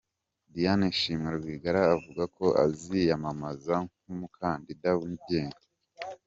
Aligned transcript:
Diane 0.53 0.87
Shima 0.99 1.29
Rwigara 1.37 1.81
avuga 1.95 2.23
ko 2.37 2.45
aziyamamaza 2.63 3.75
nk'umukandida 4.01 4.89
wigenga. 5.01 5.61